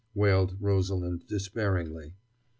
[0.15, 2.15] wailed Rosalind despairingly.